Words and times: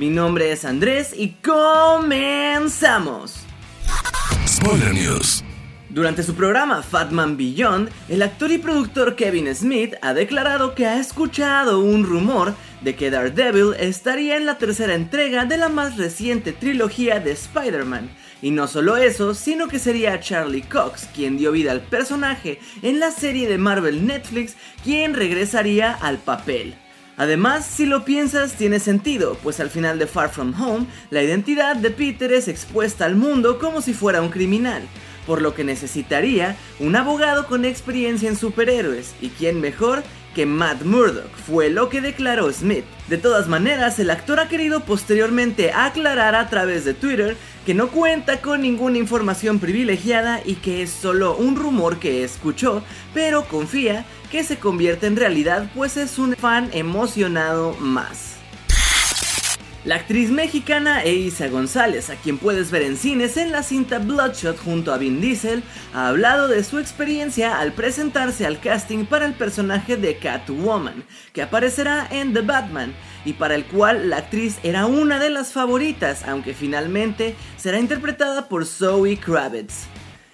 Mi 0.00 0.08
nombre 0.08 0.50
es 0.50 0.64
Andrés 0.64 1.12
y 1.14 1.34
comenzamos. 1.44 3.34
Spoiler 4.48 4.94
News. 4.94 5.44
Durante 5.90 6.22
su 6.22 6.34
programa 6.34 6.82
Fatman 6.82 7.36
Beyond, 7.36 7.90
el 8.08 8.22
actor 8.22 8.50
y 8.50 8.56
productor 8.56 9.14
Kevin 9.14 9.54
Smith 9.54 9.92
ha 10.00 10.14
declarado 10.14 10.74
que 10.74 10.86
ha 10.86 10.98
escuchado 10.98 11.80
un 11.80 12.04
rumor 12.04 12.54
de 12.80 12.96
que 12.96 13.10
Daredevil 13.10 13.74
estaría 13.78 14.38
en 14.38 14.46
la 14.46 14.56
tercera 14.56 14.94
entrega 14.94 15.44
de 15.44 15.58
la 15.58 15.68
más 15.68 15.98
reciente 15.98 16.54
trilogía 16.54 17.20
de 17.20 17.32
Spider-Man 17.32 18.08
y 18.40 18.52
no 18.52 18.68
solo 18.68 18.96
eso, 18.96 19.34
sino 19.34 19.68
que 19.68 19.78
sería 19.78 20.18
Charlie 20.18 20.62
Cox 20.62 21.10
quien 21.14 21.36
dio 21.36 21.52
vida 21.52 21.72
al 21.72 21.82
personaje 21.82 22.58
en 22.80 23.00
la 23.00 23.10
serie 23.10 23.50
de 23.50 23.58
Marvel 23.58 24.06
Netflix, 24.06 24.56
quien 24.82 25.12
regresaría 25.12 25.92
al 25.92 26.16
papel. 26.16 26.74
Además, 27.16 27.66
si 27.66 27.86
lo 27.86 28.04
piensas, 28.04 28.54
tiene 28.54 28.80
sentido, 28.80 29.36
pues 29.42 29.60
al 29.60 29.70
final 29.70 29.98
de 29.98 30.06
Far 30.06 30.30
From 30.30 30.54
Home, 30.60 30.86
la 31.10 31.22
identidad 31.22 31.76
de 31.76 31.90
Peter 31.90 32.32
es 32.32 32.48
expuesta 32.48 33.04
al 33.04 33.16
mundo 33.16 33.58
como 33.58 33.82
si 33.82 33.92
fuera 33.92 34.22
un 34.22 34.30
criminal, 34.30 34.82
por 35.26 35.42
lo 35.42 35.54
que 35.54 35.64
necesitaría 35.64 36.56
un 36.78 36.96
abogado 36.96 37.46
con 37.46 37.64
experiencia 37.64 38.28
en 38.28 38.36
superhéroes, 38.36 39.14
y 39.20 39.28
quién 39.28 39.60
mejor 39.60 40.02
que 40.34 40.46
Matt 40.46 40.82
Murdock, 40.82 41.34
fue 41.34 41.70
lo 41.70 41.88
que 41.88 42.00
declaró 42.00 42.52
Smith. 42.52 42.84
De 43.08 43.18
todas 43.18 43.48
maneras, 43.48 43.98
el 43.98 44.10
actor 44.10 44.38
ha 44.38 44.48
querido 44.48 44.84
posteriormente 44.84 45.72
aclarar 45.72 46.34
a 46.34 46.48
través 46.48 46.84
de 46.84 46.94
Twitter 46.94 47.36
que 47.66 47.74
no 47.74 47.88
cuenta 47.88 48.40
con 48.40 48.62
ninguna 48.62 48.98
información 48.98 49.58
privilegiada 49.58 50.40
y 50.44 50.54
que 50.54 50.82
es 50.82 50.90
solo 50.90 51.36
un 51.36 51.56
rumor 51.56 51.98
que 51.98 52.24
escuchó, 52.24 52.82
pero 53.12 53.44
confía 53.44 54.04
que 54.30 54.44
se 54.44 54.58
convierte 54.58 55.06
en 55.06 55.16
realidad 55.16 55.70
pues 55.74 55.96
es 55.96 56.18
un 56.18 56.34
fan 56.36 56.70
emocionado 56.72 57.74
más. 57.78 58.29
La 59.82 59.94
actriz 59.94 60.30
mexicana 60.30 61.02
Eiza 61.04 61.48
González, 61.48 62.10
a 62.10 62.16
quien 62.16 62.36
puedes 62.36 62.70
ver 62.70 62.82
en 62.82 62.98
cines 62.98 63.38
en 63.38 63.50
la 63.50 63.62
cinta 63.62 63.98
Bloodshot 63.98 64.58
junto 64.58 64.92
a 64.92 64.98
Vin 64.98 65.22
Diesel, 65.22 65.62
ha 65.94 66.08
hablado 66.08 66.48
de 66.48 66.62
su 66.64 66.78
experiencia 66.78 67.58
al 67.58 67.72
presentarse 67.72 68.44
al 68.44 68.60
casting 68.60 69.06
para 69.06 69.24
el 69.24 69.32
personaje 69.32 69.96
de 69.96 70.18
Catwoman, 70.18 71.02
que 71.32 71.40
aparecerá 71.40 72.06
en 72.10 72.34
The 72.34 72.42
Batman, 72.42 72.92
y 73.24 73.32
para 73.32 73.54
el 73.54 73.64
cual 73.64 74.10
la 74.10 74.18
actriz 74.18 74.58
era 74.62 74.84
una 74.84 75.18
de 75.18 75.30
las 75.30 75.54
favoritas, 75.54 76.24
aunque 76.28 76.52
finalmente 76.52 77.34
será 77.56 77.80
interpretada 77.80 78.50
por 78.50 78.66
Zoe 78.66 79.16
Kravitz. 79.16 79.86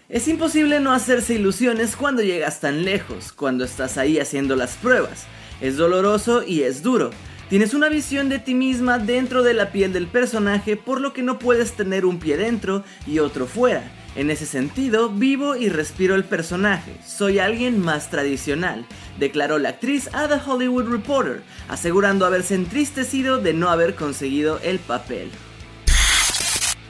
Es 0.08 0.26
imposible 0.26 0.80
no 0.80 0.92
hacerse 0.92 1.34
ilusiones 1.34 1.94
cuando 1.94 2.20
llegas 2.20 2.58
tan 2.58 2.84
lejos, 2.84 3.32
cuando 3.32 3.64
estás 3.64 3.96
ahí 3.96 4.18
haciendo 4.18 4.56
las 4.56 4.74
pruebas. 4.74 5.26
Es 5.60 5.76
doloroso 5.76 6.42
y 6.42 6.62
es 6.62 6.82
duro, 6.82 7.10
Tienes 7.48 7.74
una 7.74 7.88
visión 7.88 8.28
de 8.28 8.40
ti 8.40 8.54
misma 8.54 8.98
dentro 8.98 9.44
de 9.44 9.54
la 9.54 9.70
piel 9.70 9.92
del 9.92 10.08
personaje 10.08 10.76
por 10.76 11.00
lo 11.00 11.12
que 11.12 11.22
no 11.22 11.38
puedes 11.38 11.74
tener 11.74 12.04
un 12.04 12.18
pie 12.18 12.36
dentro 12.36 12.82
y 13.06 13.20
otro 13.20 13.46
fuera. 13.46 13.88
En 14.16 14.32
ese 14.32 14.46
sentido, 14.46 15.10
vivo 15.10 15.54
y 15.54 15.68
respiro 15.68 16.16
el 16.16 16.24
personaje. 16.24 16.96
Soy 17.06 17.38
alguien 17.38 17.80
más 17.80 18.10
tradicional, 18.10 18.84
declaró 19.20 19.58
la 19.58 19.68
actriz 19.68 20.10
a 20.12 20.26
The 20.26 20.40
Hollywood 20.44 20.90
Reporter, 20.90 21.42
asegurando 21.68 22.26
haberse 22.26 22.56
entristecido 22.56 23.38
de 23.38 23.52
no 23.52 23.68
haber 23.68 23.94
conseguido 23.94 24.58
el 24.64 24.80
papel. 24.80 25.30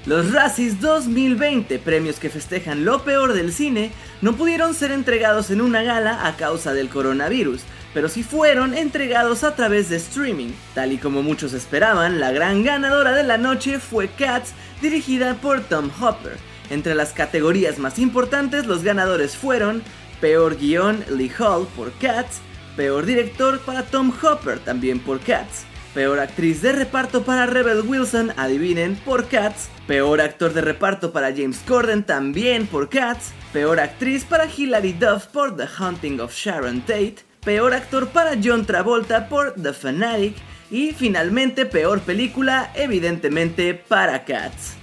Los 0.07 0.33
Razzies 0.33 0.81
2020, 0.81 1.81
premios 1.81 2.19
que 2.19 2.31
festejan 2.31 2.85
lo 2.85 3.03
peor 3.03 3.35
del 3.35 3.53
cine, 3.53 3.91
no 4.23 4.37
pudieron 4.37 4.73
ser 4.73 4.93
entregados 4.93 5.51
en 5.51 5.61
una 5.61 5.83
gala 5.83 6.27
a 6.27 6.37
causa 6.37 6.73
del 6.73 6.89
coronavirus, 6.89 7.63
pero 7.97 8.11
sí 8.11 8.23
fueron 8.23 8.75
entregados 8.75 9.43
a 9.43 9.57
través 9.57 9.89
de 9.89 9.97
streaming. 9.97 10.51
Tal 10.75 10.93
y 10.93 10.99
como 10.99 11.23
muchos 11.23 11.55
esperaban, 11.55 12.21
la 12.21 12.31
gran 12.31 12.63
ganadora 12.63 13.13
de 13.13 13.23
la 13.23 13.39
noche 13.39 13.79
fue 13.79 14.09
Cats, 14.09 14.53
dirigida 14.83 15.33
por 15.37 15.63
Tom 15.63 15.89
Hopper. 15.99 16.37
Entre 16.69 16.95
las 16.95 17.15
categorías 17.15 17.79
más 17.79 17.99
importantes, 17.99 18.67
los 18.67 18.83
ganadores 18.83 19.35
fueron 19.35 19.83
Peor 20.21 20.59
guion 20.59 21.07
Lee 21.09 21.33
Hall 21.39 21.67
por 21.75 21.91
Cats, 21.93 22.43
Peor 22.77 23.07
director 23.07 23.61
para 23.61 23.83
Tom 23.83 24.13
Hopper 24.23 24.59
también 24.59 25.01
por 25.01 25.19
Cats, 25.21 25.65
Peor 25.95 26.21
actriz 26.21 26.61
de 26.61 26.73
reparto 26.73 27.23
para 27.23 27.47
Rebel 27.47 27.81
Wilson, 27.81 28.31
adivinen, 28.37 28.97
por 28.97 29.27
Cats. 29.27 29.71
Peor 29.87 30.21
actor 30.21 30.53
de 30.53 30.61
reparto 30.61 31.15
para 31.15 31.35
James 31.35 31.63
Corden, 31.67 32.05
también 32.05 32.67
por 32.67 32.91
Cats. 32.91 33.33
Peor 33.55 33.81
actriz 33.81 34.27
para 34.27 34.45
Hilary 34.45 34.93
Duff 34.93 35.29
por 35.29 35.57
The 35.57 35.65
Hunting 35.81 36.21
of 36.21 36.35
Sharon 36.35 36.83
Tate. 36.83 37.25
Peor 37.47 37.75
actor 37.75 38.09
para 38.09 38.33
John 38.43 38.67
Travolta 38.67 39.29
por 39.29 39.53
The 39.53 39.73
Fanatic. 39.73 40.35
Y 40.69 40.91
finalmente, 40.91 41.65
peor 41.65 42.01
película, 42.01 42.73
evidentemente, 42.75 43.73
para 43.73 44.25
Cats. 44.25 44.75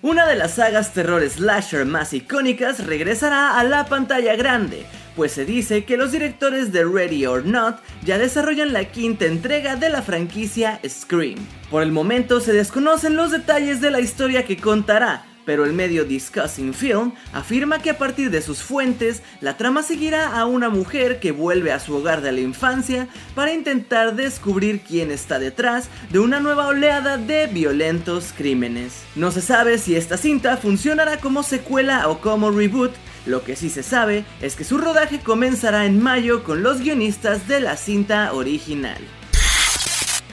Una 0.00 0.24
de 0.28 0.36
las 0.36 0.54
sagas 0.54 0.94
terror 0.94 1.28
slasher 1.28 1.84
más 1.84 2.14
icónicas 2.14 2.86
regresará 2.86 3.58
a 3.58 3.64
la 3.64 3.86
pantalla 3.86 4.36
grande, 4.36 4.86
pues 5.16 5.32
se 5.32 5.44
dice 5.44 5.84
que 5.84 5.96
los 5.96 6.12
directores 6.12 6.70
de 6.70 6.84
Ready 6.84 7.26
or 7.26 7.44
Not 7.44 7.80
ya 8.04 8.18
desarrollan 8.18 8.72
la 8.72 8.84
quinta 8.84 9.24
entrega 9.24 9.74
de 9.74 9.90
la 9.90 10.02
franquicia 10.02 10.78
Scream. 10.88 11.44
Por 11.72 11.82
el 11.82 11.90
momento 11.90 12.38
se 12.38 12.52
desconocen 12.52 13.16
los 13.16 13.32
detalles 13.32 13.80
de 13.80 13.90
la 13.90 13.98
historia 13.98 14.44
que 14.44 14.58
contará, 14.58 15.24
pero 15.48 15.64
el 15.64 15.72
medio 15.72 16.04
Discussing 16.04 16.74
Film 16.74 17.12
afirma 17.32 17.78
que 17.78 17.88
a 17.88 17.96
partir 17.96 18.30
de 18.30 18.42
sus 18.42 18.58
fuentes, 18.58 19.22
la 19.40 19.56
trama 19.56 19.82
seguirá 19.82 20.38
a 20.38 20.44
una 20.44 20.68
mujer 20.68 21.20
que 21.20 21.32
vuelve 21.32 21.72
a 21.72 21.80
su 21.80 21.96
hogar 21.96 22.20
de 22.20 22.32
la 22.32 22.40
infancia 22.40 23.08
para 23.34 23.54
intentar 23.54 24.14
descubrir 24.14 24.82
quién 24.82 25.10
está 25.10 25.38
detrás 25.38 25.88
de 26.10 26.18
una 26.18 26.38
nueva 26.38 26.66
oleada 26.66 27.16
de 27.16 27.46
violentos 27.46 28.34
crímenes. 28.36 29.04
No 29.16 29.30
se 29.30 29.40
sabe 29.40 29.78
si 29.78 29.96
esta 29.96 30.18
cinta 30.18 30.58
funcionará 30.58 31.16
como 31.16 31.42
secuela 31.42 32.10
o 32.10 32.20
como 32.20 32.50
reboot, 32.50 32.92
lo 33.24 33.42
que 33.42 33.56
sí 33.56 33.70
se 33.70 33.82
sabe 33.82 34.26
es 34.42 34.54
que 34.54 34.64
su 34.64 34.76
rodaje 34.76 35.20
comenzará 35.20 35.86
en 35.86 36.02
mayo 36.02 36.44
con 36.44 36.62
los 36.62 36.82
guionistas 36.82 37.48
de 37.48 37.60
la 37.60 37.78
cinta 37.78 38.34
original. 38.34 38.98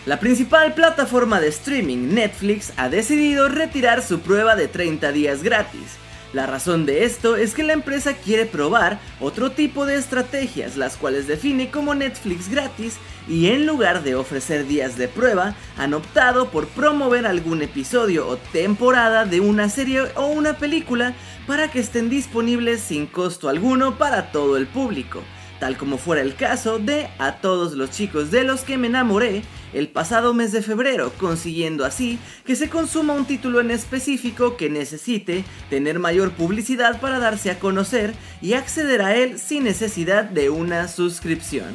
La 0.05 0.19
principal 0.19 0.75
plataforma 0.75 1.41
de 1.41 1.47
streaming, 1.47 2.13
Netflix, 2.13 2.73
ha 2.77 2.89
decidido 2.89 3.49
retirar 3.49 4.03
su 4.03 4.19
prueba 4.19 4.55
de 4.55 4.67
30 4.67 5.11
días 5.11 5.41
gratis. 5.41 5.97
La 6.31 6.45
razón 6.45 6.85
de 6.85 7.05
esto 7.05 7.37
es 7.37 7.55
que 7.55 7.63
la 7.63 7.73
empresa 7.73 8.13
quiere 8.13 8.45
probar 8.45 8.99
otro 9.19 9.53
tipo 9.53 9.87
de 9.87 9.95
estrategias, 9.95 10.77
las 10.77 10.95
cuales 10.95 11.25
define 11.25 11.71
como 11.71 11.95
Netflix 11.95 12.49
gratis 12.49 12.97
y 13.27 13.47
en 13.47 13.65
lugar 13.65 14.03
de 14.03 14.13
ofrecer 14.13 14.67
días 14.67 14.95
de 14.95 15.07
prueba, 15.07 15.55
han 15.75 15.95
optado 15.95 16.51
por 16.51 16.67
promover 16.67 17.25
algún 17.25 17.63
episodio 17.63 18.27
o 18.27 18.37
temporada 18.37 19.25
de 19.25 19.39
una 19.39 19.69
serie 19.69 20.03
o 20.13 20.27
una 20.27 20.53
película 20.53 21.15
para 21.47 21.71
que 21.71 21.79
estén 21.79 22.11
disponibles 22.11 22.81
sin 22.81 23.07
costo 23.07 23.49
alguno 23.49 23.97
para 23.97 24.31
todo 24.31 24.55
el 24.55 24.67
público 24.67 25.23
tal 25.59 25.77
como 25.77 25.97
fuera 25.97 26.21
el 26.21 26.35
caso 26.35 26.79
de 26.79 27.07
A 27.17 27.37
todos 27.37 27.73
los 27.73 27.91
chicos 27.91 28.31
de 28.31 28.43
los 28.43 28.61
que 28.61 28.77
me 28.77 28.87
enamoré 28.87 29.43
el 29.75 29.89
pasado 29.89 30.33
mes 30.33 30.51
de 30.51 30.61
febrero, 30.61 31.11
consiguiendo 31.19 31.85
así 31.85 32.17
que 32.45 32.55
se 32.55 32.69
consuma 32.69 33.13
un 33.13 33.25
título 33.25 33.59
en 33.59 33.71
específico 33.71 34.55
que 34.55 34.69
necesite 34.69 35.43
tener 35.69 35.99
mayor 35.99 36.31
publicidad 36.31 36.99
para 37.01 37.19
darse 37.19 37.51
a 37.51 37.59
conocer 37.59 38.15
y 38.41 38.53
acceder 38.53 39.01
a 39.01 39.15
él 39.15 39.37
sin 39.37 39.65
necesidad 39.65 40.23
de 40.23 40.49
una 40.49 40.87
suscripción. 40.87 41.73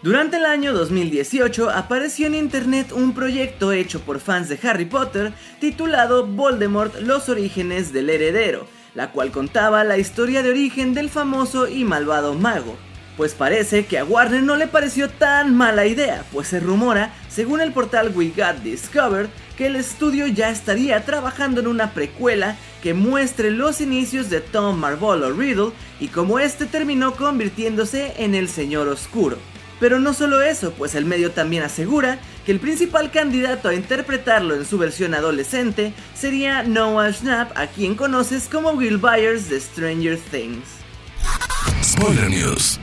Durante 0.00 0.36
el 0.36 0.46
año 0.46 0.72
2018 0.72 1.70
apareció 1.70 2.28
en 2.28 2.36
internet 2.36 2.92
un 2.92 3.14
proyecto 3.14 3.72
hecho 3.72 4.00
por 4.00 4.20
fans 4.20 4.48
de 4.48 4.58
Harry 4.62 4.84
Potter 4.84 5.32
titulado 5.60 6.24
Voldemort 6.24 7.00
Los 7.00 7.28
orígenes 7.28 7.92
del 7.92 8.08
heredero, 8.08 8.66
la 8.94 9.10
cual 9.10 9.32
contaba 9.32 9.82
la 9.84 9.98
historia 9.98 10.42
de 10.42 10.50
origen 10.50 10.94
del 10.94 11.10
famoso 11.10 11.68
y 11.68 11.84
malvado 11.84 12.34
mago. 12.34 12.78
Pues 13.18 13.34
parece 13.34 13.84
que 13.84 13.98
a 13.98 14.04
Warner 14.04 14.44
no 14.44 14.54
le 14.54 14.68
pareció 14.68 15.10
tan 15.10 15.56
mala 15.56 15.86
idea, 15.86 16.24
pues 16.30 16.46
se 16.46 16.60
rumora, 16.60 17.12
según 17.28 17.60
el 17.60 17.72
portal 17.72 18.12
We 18.14 18.28
Got 18.28 18.62
Discovered, 18.62 19.28
que 19.56 19.66
el 19.66 19.74
estudio 19.74 20.28
ya 20.28 20.50
estaría 20.50 21.04
trabajando 21.04 21.60
en 21.60 21.66
una 21.66 21.90
precuela 21.90 22.56
que 22.80 22.94
muestre 22.94 23.50
los 23.50 23.80
inicios 23.80 24.30
de 24.30 24.40
Tom 24.40 24.78
Marvolo 24.78 25.32
Riddle 25.32 25.72
y 25.98 26.06
cómo 26.06 26.38
este 26.38 26.66
terminó 26.66 27.16
convirtiéndose 27.16 28.14
en 28.18 28.36
el 28.36 28.48
Señor 28.48 28.86
Oscuro. 28.86 29.36
Pero 29.80 29.98
no 29.98 30.14
solo 30.14 30.40
eso, 30.40 30.72
pues 30.74 30.94
el 30.94 31.04
medio 31.04 31.32
también 31.32 31.64
asegura 31.64 32.20
que 32.46 32.52
el 32.52 32.60
principal 32.60 33.10
candidato 33.10 33.68
a 33.68 33.74
interpretarlo 33.74 34.54
en 34.54 34.64
su 34.64 34.78
versión 34.78 35.12
adolescente 35.14 35.92
sería 36.14 36.62
Noah 36.62 37.10
Schnapp, 37.12 37.50
a 37.56 37.66
quien 37.66 37.96
conoces 37.96 38.48
como 38.48 38.70
Will 38.70 38.98
Byers 38.98 39.50
de 39.50 39.60
Stranger 39.60 40.16
Things. 40.30 40.68
Spoiler 41.82 42.30
News. 42.30 42.78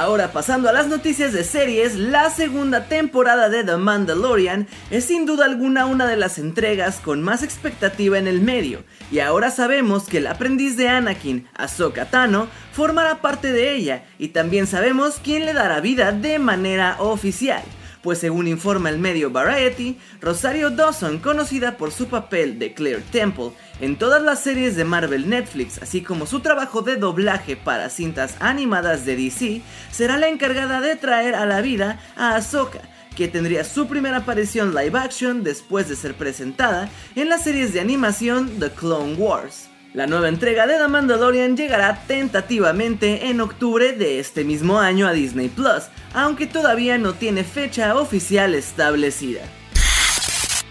Ahora 0.00 0.32
pasando 0.32 0.70
a 0.70 0.72
las 0.72 0.86
noticias 0.86 1.34
de 1.34 1.44
series, 1.44 1.94
la 1.94 2.30
segunda 2.30 2.86
temporada 2.86 3.50
de 3.50 3.64
The 3.64 3.76
Mandalorian 3.76 4.66
es 4.90 5.04
sin 5.04 5.26
duda 5.26 5.44
alguna 5.44 5.84
una 5.84 6.06
de 6.06 6.16
las 6.16 6.38
entregas 6.38 7.00
con 7.00 7.22
más 7.22 7.42
expectativa 7.42 8.18
en 8.18 8.26
el 8.26 8.40
medio, 8.40 8.82
y 9.12 9.18
ahora 9.18 9.50
sabemos 9.50 10.04
que 10.04 10.16
el 10.16 10.26
aprendiz 10.26 10.78
de 10.78 10.88
Anakin, 10.88 11.46
Ahsoka 11.54 12.06
Tano, 12.06 12.48
formará 12.72 13.20
parte 13.20 13.52
de 13.52 13.74
ella, 13.74 14.04
y 14.18 14.28
también 14.28 14.66
sabemos 14.66 15.20
quién 15.22 15.44
le 15.44 15.52
dará 15.52 15.80
vida 15.80 16.12
de 16.12 16.38
manera 16.38 16.96
oficial 16.98 17.62
pues 18.02 18.18
según 18.18 18.48
informa 18.48 18.88
el 18.88 18.98
medio 18.98 19.30
Variety, 19.30 19.98
Rosario 20.20 20.70
Dawson, 20.70 21.18
conocida 21.18 21.76
por 21.76 21.92
su 21.92 22.08
papel 22.08 22.58
de 22.58 22.74
Claire 22.74 23.02
Temple 23.10 23.50
en 23.80 23.96
todas 23.96 24.22
las 24.22 24.42
series 24.42 24.76
de 24.76 24.84
Marvel 24.84 25.28
Netflix, 25.28 25.80
así 25.82 26.02
como 26.02 26.26
su 26.26 26.40
trabajo 26.40 26.82
de 26.82 26.96
doblaje 26.96 27.56
para 27.56 27.90
cintas 27.90 28.36
animadas 28.40 29.04
de 29.04 29.16
DC, 29.16 29.62
será 29.90 30.16
la 30.18 30.28
encargada 30.28 30.80
de 30.80 30.96
traer 30.96 31.34
a 31.34 31.46
la 31.46 31.60
vida 31.60 32.00
a 32.16 32.36
Ahsoka, 32.36 32.80
que 33.16 33.28
tendría 33.28 33.64
su 33.64 33.86
primera 33.86 34.18
aparición 34.18 34.74
live 34.74 34.98
action 34.98 35.42
después 35.42 35.88
de 35.88 35.96
ser 35.96 36.14
presentada 36.14 36.90
en 37.14 37.28
las 37.28 37.44
series 37.44 37.72
de 37.72 37.80
animación 37.80 38.58
The 38.58 38.70
Clone 38.70 39.14
Wars. 39.14 39.69
La 39.92 40.06
nueva 40.06 40.28
entrega 40.28 40.68
de 40.68 40.78
The 40.78 40.86
Mandalorian 40.86 41.56
llegará 41.56 42.04
tentativamente 42.06 43.26
en 43.26 43.40
octubre 43.40 43.92
de 43.92 44.20
este 44.20 44.44
mismo 44.44 44.78
año 44.78 45.08
a 45.08 45.12
Disney 45.12 45.48
Plus, 45.48 45.88
aunque 46.14 46.46
todavía 46.46 46.96
no 46.96 47.14
tiene 47.14 47.42
fecha 47.42 47.96
oficial 47.96 48.54
establecida. 48.54 49.42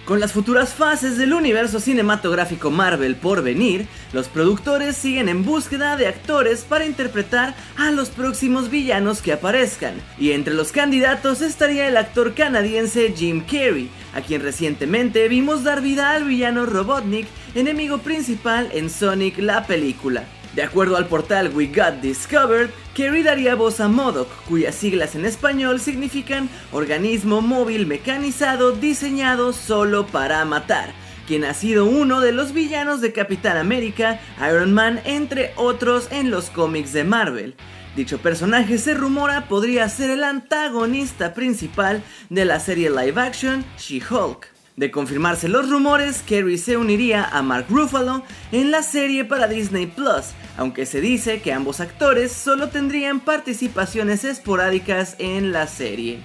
Con 0.10 0.20
las 0.20 0.34
futuras 0.34 0.74
fases 0.74 1.20
del 1.20 1.34
universo 1.34 1.80
cinematográfico 1.80 2.72
Marvel 2.72 3.16
por 3.16 3.44
venir, 3.44 3.86
los 4.12 4.28
productores 4.28 4.98
siguen 4.98 5.30
en 5.30 5.46
búsqueda 5.46 5.98
de 5.98 6.08
actores 6.08 6.62
para 6.62 6.88
interpretar 6.88 7.56
a 7.78 7.92
los 7.92 8.10
próximos 8.10 8.72
villanos 8.72 9.22
que 9.22 9.34
aparezcan, 9.34 9.94
y 10.18 10.32
entre 10.32 10.56
los 10.56 10.72
candidatos 10.72 11.44
estaría 11.44 11.88
el 11.88 11.96
actor 11.96 12.34
canadiense 12.34 13.14
Jim 13.16 13.42
Carrey, 13.42 13.92
a 14.16 14.22
quien 14.22 14.42
recientemente 14.42 15.28
vimos 15.28 15.64
dar 15.64 15.80
vida 15.84 16.14
al 16.14 16.24
villano 16.24 16.66
Robotnik, 16.66 17.28
enemigo 17.54 18.00
principal 18.00 18.68
en 18.74 18.90
Sonic 18.90 19.38
la 19.38 19.68
película. 19.68 20.24
De 20.60 20.66
acuerdo 20.66 20.98
al 20.98 21.08
portal 21.08 21.54
We 21.56 21.68
Got 21.68 22.02
Discovered, 22.02 22.70
Kerry 22.94 23.24
daría 23.24 23.56
voz 23.56 23.80
a 23.80 23.88
Modoc, 23.88 24.28
cuyas 24.50 24.76
siglas 24.76 25.16
en 25.16 25.24
español 25.24 25.80
significan 25.80 26.50
organismo 26.74 27.40
móvil 27.40 27.88
mecanizado 27.88 28.74
diseñado 28.74 29.54
solo 29.54 30.06
para 30.08 30.44
matar, 30.44 30.92
quien 31.26 31.46
ha 31.46 31.54
sido 31.54 31.86
uno 31.86 32.20
de 32.20 32.34
los 32.34 32.52
villanos 32.52 33.00
de 33.00 33.14
Capitán 33.14 33.56
América, 33.56 34.20
Iron 34.50 34.74
Man, 34.74 35.00
entre 35.06 35.54
otros 35.56 36.10
en 36.12 36.30
los 36.30 36.50
cómics 36.50 36.92
de 36.92 37.06
Marvel. 37.06 37.56
Dicho 37.96 38.18
personaje 38.18 38.80
se 38.80 38.94
rumora 38.94 39.48
podría 39.48 39.88
ser 39.88 40.10
el 40.10 40.26
antagonista 40.26 41.34
principal 41.34 42.04
de 42.30 42.44
la 42.44 42.60
serie 42.60 42.90
live 42.90 43.22
action 43.22 43.64
She-Hulk. 43.78 44.59
De 44.80 44.92
confirmarse 44.92 45.50
los 45.50 45.70
rumores, 45.70 46.24
Kerry 46.26 46.58
se 46.58 46.78
uniría 46.78 47.26
a 47.26 47.42
Mark 47.42 47.66
Ruffalo 47.68 48.24
en 48.54 48.72
la 48.72 48.82
serie 48.82 49.26
para 49.26 49.50
Disney 49.50 49.88
Plus, 49.88 50.28
aunque 50.56 50.86
se 50.86 51.02
dice 51.02 51.42
que 51.42 51.52
ambos 51.52 51.82
actores 51.82 52.32
solo 52.32 52.70
tendrían 52.70 53.20
participaciones 53.20 54.24
esporádicas 54.24 55.18
en 55.20 55.52
la 55.52 55.68
serie. 55.68 56.22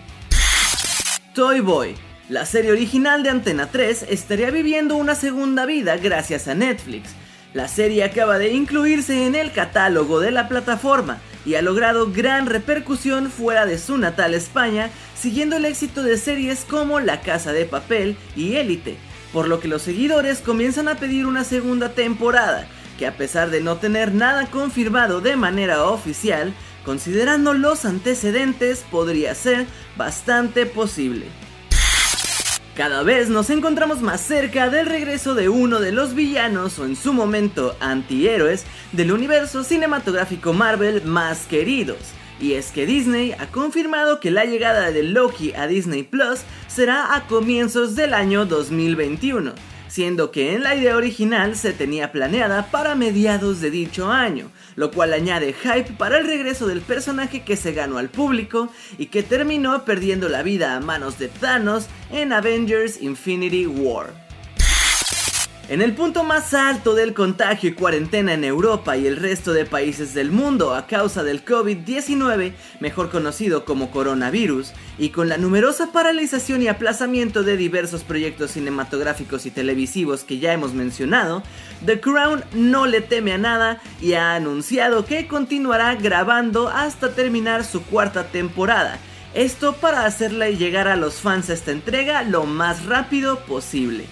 Toy 1.34 1.58
Boy. 1.58 1.96
La 2.28 2.46
serie 2.46 2.70
original 2.70 3.24
de 3.24 3.30
Antena 3.30 3.72
3 3.72 4.06
estaría 4.08 4.52
viviendo 4.52 4.94
una 4.94 5.16
segunda 5.16 5.66
vida 5.66 5.96
gracias 5.96 6.46
a 6.46 6.54
Netflix. 6.54 7.10
La 7.54 7.66
serie 7.66 8.04
acaba 8.04 8.38
de 8.38 8.52
incluirse 8.52 9.26
en 9.26 9.34
el 9.34 9.50
catálogo 9.50 10.20
de 10.20 10.30
la 10.30 10.46
plataforma 10.46 11.18
y 11.44 11.54
ha 11.54 11.62
logrado 11.62 12.10
gran 12.10 12.46
repercusión 12.46 13.30
fuera 13.30 13.66
de 13.66 13.78
su 13.78 13.98
natal 13.98 14.34
España 14.34 14.90
siguiendo 15.18 15.56
el 15.56 15.64
éxito 15.64 16.02
de 16.02 16.16
series 16.18 16.64
como 16.68 17.00
La 17.00 17.20
Casa 17.20 17.52
de 17.52 17.64
Papel 17.64 18.16
y 18.36 18.56
Élite, 18.56 18.96
por 19.32 19.48
lo 19.48 19.60
que 19.60 19.68
los 19.68 19.82
seguidores 19.82 20.40
comienzan 20.40 20.88
a 20.88 20.96
pedir 20.96 21.26
una 21.26 21.44
segunda 21.44 21.90
temporada, 21.90 22.66
que 22.98 23.06
a 23.06 23.16
pesar 23.16 23.50
de 23.50 23.60
no 23.60 23.76
tener 23.76 24.14
nada 24.14 24.46
confirmado 24.46 25.20
de 25.20 25.36
manera 25.36 25.84
oficial, 25.84 26.54
considerando 26.84 27.54
los 27.54 27.84
antecedentes 27.84 28.84
podría 28.90 29.34
ser 29.34 29.66
bastante 29.96 30.66
posible. 30.66 31.26
Cada 32.76 33.04
vez 33.04 33.28
nos 33.28 33.50
encontramos 33.50 34.02
más 34.02 34.20
cerca 34.20 34.68
del 34.68 34.86
regreso 34.86 35.36
de 35.36 35.48
uno 35.48 35.78
de 35.78 35.92
los 35.92 36.16
villanos 36.16 36.80
o 36.80 36.84
en 36.84 36.96
su 36.96 37.12
momento 37.12 37.76
antihéroes 37.78 38.64
del 38.90 39.12
universo 39.12 39.62
cinematográfico 39.62 40.52
Marvel 40.52 41.04
más 41.04 41.46
queridos, 41.46 41.98
y 42.40 42.54
es 42.54 42.72
que 42.72 42.84
Disney 42.84 43.30
ha 43.38 43.46
confirmado 43.46 44.18
que 44.18 44.32
la 44.32 44.44
llegada 44.44 44.90
de 44.90 45.04
Loki 45.04 45.52
a 45.54 45.68
Disney 45.68 46.02
Plus 46.02 46.40
será 46.66 47.14
a 47.14 47.28
comienzos 47.28 47.94
del 47.94 48.12
año 48.12 48.44
2021, 48.44 49.52
siendo 49.94 50.32
que 50.32 50.54
en 50.54 50.64
la 50.64 50.74
idea 50.74 50.96
original 50.96 51.54
se 51.54 51.72
tenía 51.72 52.10
planeada 52.10 52.68
para 52.72 52.96
mediados 52.96 53.60
de 53.60 53.70
dicho 53.70 54.10
año, 54.10 54.50
lo 54.74 54.90
cual 54.90 55.12
añade 55.12 55.52
hype 55.52 55.92
para 55.96 56.18
el 56.18 56.26
regreso 56.26 56.66
del 56.66 56.80
personaje 56.80 57.44
que 57.44 57.54
se 57.54 57.72
ganó 57.72 57.98
al 57.98 58.08
público 58.08 58.68
y 58.98 59.06
que 59.06 59.22
terminó 59.22 59.84
perdiendo 59.84 60.28
la 60.28 60.42
vida 60.42 60.74
a 60.74 60.80
manos 60.80 61.20
de 61.20 61.28
Thanos 61.28 61.86
en 62.10 62.32
Avengers 62.32 63.00
Infinity 63.00 63.68
War. 63.68 64.23
En 65.66 65.80
el 65.80 65.94
punto 65.94 66.24
más 66.24 66.52
alto 66.52 66.94
del 66.94 67.14
contagio 67.14 67.70
y 67.70 67.72
cuarentena 67.72 68.34
en 68.34 68.44
Europa 68.44 68.98
y 68.98 69.06
el 69.06 69.16
resto 69.16 69.54
de 69.54 69.64
países 69.64 70.12
del 70.12 70.30
mundo 70.30 70.74
a 70.74 70.86
causa 70.86 71.22
del 71.22 71.42
COVID-19, 71.42 72.52
mejor 72.80 73.08
conocido 73.08 73.64
como 73.64 73.90
coronavirus, 73.90 74.74
y 74.98 75.08
con 75.08 75.30
la 75.30 75.38
numerosa 75.38 75.90
paralización 75.90 76.60
y 76.60 76.68
aplazamiento 76.68 77.44
de 77.44 77.56
diversos 77.56 78.04
proyectos 78.04 78.50
cinematográficos 78.50 79.46
y 79.46 79.50
televisivos 79.50 80.22
que 80.22 80.38
ya 80.38 80.52
hemos 80.52 80.74
mencionado, 80.74 81.42
The 81.86 81.98
Crown 81.98 82.44
no 82.52 82.84
le 82.84 83.00
teme 83.00 83.32
a 83.32 83.38
nada 83.38 83.80
y 84.02 84.12
ha 84.12 84.34
anunciado 84.34 85.06
que 85.06 85.26
continuará 85.26 85.94
grabando 85.94 86.68
hasta 86.68 87.14
terminar 87.14 87.64
su 87.64 87.82
cuarta 87.84 88.24
temporada. 88.24 88.98
Esto 89.32 89.72
para 89.76 90.04
hacerle 90.04 90.58
llegar 90.58 90.88
a 90.88 90.96
los 90.96 91.14
fans 91.14 91.48
esta 91.48 91.72
entrega 91.72 92.22
lo 92.22 92.44
más 92.44 92.84
rápido 92.84 93.46
posible. 93.46 94.04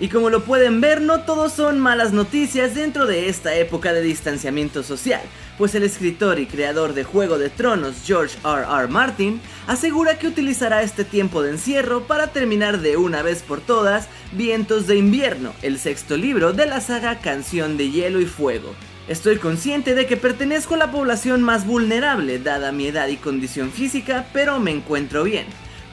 Y 0.00 0.08
como 0.08 0.30
lo 0.30 0.44
pueden 0.44 0.80
ver, 0.80 1.02
no 1.02 1.20
todos 1.20 1.52
son 1.52 1.78
malas 1.78 2.14
noticias 2.14 2.74
dentro 2.74 3.04
de 3.04 3.28
esta 3.28 3.54
época 3.54 3.92
de 3.92 4.00
distanciamiento 4.00 4.82
social, 4.82 5.20
pues 5.58 5.74
el 5.74 5.82
escritor 5.82 6.38
y 6.38 6.46
creador 6.46 6.94
de 6.94 7.04
Juego 7.04 7.36
de 7.36 7.50
Tronos, 7.50 7.96
George 8.06 8.38
R. 8.42 8.62
R. 8.62 8.88
Martin, 8.88 9.42
asegura 9.66 10.18
que 10.18 10.26
utilizará 10.26 10.82
este 10.82 11.04
tiempo 11.04 11.42
de 11.42 11.50
encierro 11.50 12.04
para 12.04 12.28
terminar 12.28 12.80
de 12.80 12.96
una 12.96 13.20
vez 13.20 13.42
por 13.42 13.60
todas 13.60 14.08
Vientos 14.32 14.86
de 14.86 14.96
Invierno, 14.96 15.52
el 15.60 15.78
sexto 15.78 16.16
libro 16.16 16.54
de 16.54 16.64
la 16.64 16.80
saga 16.80 17.18
Canción 17.18 17.76
de 17.76 17.90
Hielo 17.90 18.22
y 18.22 18.26
Fuego. 18.26 18.74
Estoy 19.06 19.36
consciente 19.36 19.94
de 19.94 20.06
que 20.06 20.16
pertenezco 20.16 20.76
a 20.76 20.78
la 20.78 20.90
población 20.90 21.42
más 21.42 21.66
vulnerable, 21.66 22.38
dada 22.38 22.72
mi 22.72 22.86
edad 22.86 23.08
y 23.08 23.18
condición 23.18 23.70
física, 23.70 24.28
pero 24.32 24.60
me 24.60 24.70
encuentro 24.70 25.24
bien. 25.24 25.44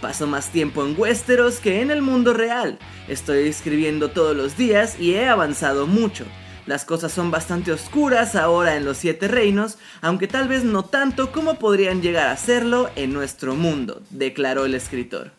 Paso 0.01 0.27
más 0.27 0.49
tiempo 0.49 0.85
en 0.85 0.95
Westeros 0.97 1.59
que 1.59 1.81
en 1.81 1.89
el 1.89 2.01
mundo 2.01 2.33
real. 2.33 2.77
Estoy 3.07 3.47
escribiendo 3.47 4.09
todos 4.11 4.35
los 4.35 4.55
días 4.55 4.99
y 4.99 5.15
he 5.15 5.27
avanzado 5.27 5.87
mucho. 5.87 6.25
Las 6.67 6.83
cosas 6.85 7.13
son 7.13 7.31
bastante 7.31 7.71
oscuras 7.71 8.35
ahora 8.35 8.75
en 8.75 8.85
los 8.85 8.97
Siete 8.97 9.27
Reinos, 9.27 9.77
aunque 10.01 10.27
tal 10.27 10.47
vez 10.47 10.63
no 10.63 10.83
tanto 10.83 11.31
como 11.31 11.55
podrían 11.55 12.01
llegar 12.01 12.27
a 12.27 12.37
serlo 12.37 12.89
en 12.95 13.13
nuestro 13.13 13.55
mundo, 13.55 14.01
declaró 14.09 14.65
el 14.65 14.75
escritor. 14.75 15.31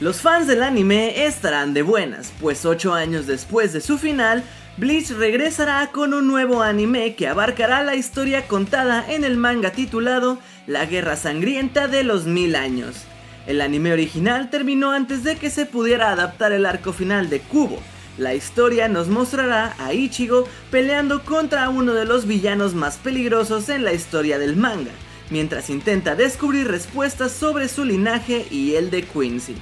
Los 0.00 0.20
fans 0.20 0.46
del 0.46 0.62
anime 0.62 1.24
estarán 1.24 1.72
de 1.72 1.82
buenas, 1.82 2.32
pues 2.40 2.66
8 2.66 2.92
años 2.92 3.26
después 3.26 3.72
de 3.72 3.80
su 3.80 3.96
final, 3.96 4.44
Bleach 4.76 5.10
regresará 5.10 5.90
con 5.92 6.12
un 6.12 6.26
nuevo 6.26 6.62
anime 6.62 7.14
que 7.14 7.28
abarcará 7.28 7.82
la 7.82 7.94
historia 7.94 8.46
contada 8.46 9.04
en 9.08 9.24
el 9.24 9.36
manga 9.36 9.70
titulado 9.70 10.38
La 10.66 10.84
Guerra 10.84 11.16
Sangrienta 11.16 11.88
de 11.88 12.04
los 12.04 12.26
Mil 12.26 12.56
Años. 12.56 13.06
El 13.46 13.60
anime 13.60 13.92
original 13.92 14.48
terminó 14.50 14.92
antes 14.92 15.22
de 15.22 15.36
que 15.36 15.50
se 15.50 15.66
pudiera 15.66 16.10
adaptar 16.10 16.52
el 16.52 16.64
arco 16.64 16.92
final 16.92 17.28
de 17.28 17.40
Kubo. 17.40 17.78
La 18.16 18.34
historia 18.34 18.88
nos 18.88 19.08
mostrará 19.08 19.74
a 19.78 19.92
Ichigo 19.92 20.48
peleando 20.70 21.24
contra 21.24 21.68
uno 21.68 21.92
de 21.94 22.06
los 22.06 22.26
villanos 22.26 22.74
más 22.74 22.96
peligrosos 22.96 23.68
en 23.68 23.84
la 23.84 23.92
historia 23.92 24.38
del 24.38 24.56
manga, 24.56 24.92
mientras 25.30 25.68
intenta 25.68 26.14
descubrir 26.14 26.68
respuestas 26.68 27.32
sobre 27.32 27.68
su 27.68 27.84
linaje 27.84 28.46
y 28.50 28.76
el 28.76 28.90
de 28.90 29.02
Quincy. 29.02 29.56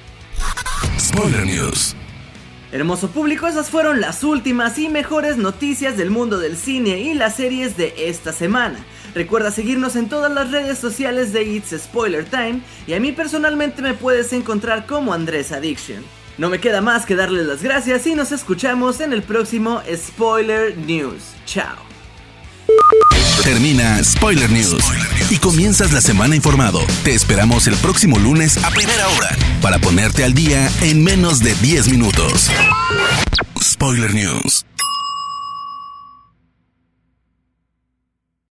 Spoiler 0.99 1.45
News. 1.45 1.97
Hermoso 2.73 3.11
público, 3.11 3.47
esas 3.47 3.69
fueron 3.69 4.01
las 4.01 4.23
últimas 4.23 4.79
y 4.79 4.89
mejores 4.89 5.37
noticias 5.37 5.97
del 5.97 6.11
mundo 6.11 6.39
del 6.39 6.57
cine 6.57 7.01
y 7.01 7.15
las 7.15 7.37
series 7.37 7.77
de 7.77 7.93
esta 7.99 8.33
semana. 8.33 8.79
Recuerda 9.15 9.51
seguirnos 9.51 9.97
en 9.97 10.09
todas 10.09 10.33
las 10.33 10.51
redes 10.51 10.79
sociales 10.79 11.33
de 11.33 11.45
It's 11.45 11.75
Spoiler 11.79 12.25
Time 12.25 12.61
y 12.87 12.95
a 12.95 13.01
mí 13.01 13.13
personalmente 13.13 13.83
me 13.83 13.95
puedes 13.95 14.33
encontrar 14.33 14.87
como 14.87 15.13
Andrés 15.13 15.53
Addiction. 15.53 16.03
No 16.39 16.49
me 16.49 16.61
queda 16.61 16.81
más 16.81 17.05
que 17.05 17.15
darles 17.15 17.47
las 17.47 17.63
gracias 17.63 18.07
y 18.07 18.15
nos 18.15 18.33
escuchamos 18.33 19.01
en 19.01 19.13
el 19.13 19.23
próximo 19.23 19.83
Spoiler 19.95 20.77
News. 20.79 21.23
Chao. 21.45 21.77
Termina 23.45 24.03
Spoiler 24.03 24.51
News 24.51 24.83
y 25.31 25.37
comienzas 25.39 25.93
la 25.93 26.01
semana 26.01 26.37
informado. 26.37 26.81
Te 27.05 27.15
esperamos 27.15 27.67
el 27.67 27.75
próximo 27.77 28.19
lunes 28.19 28.63
a 28.65 28.71
primera 28.71 29.09
hora 29.09 29.37
para 29.61 29.79
ponerte 29.79 30.25
al 30.25 30.33
día 30.33 30.71
en 30.81 31.03
menos 31.03 31.41
de 31.41 31.55
10 31.57 31.89
minutos. 31.89 32.51
Spoiler 33.61 34.15
News. 34.15 34.65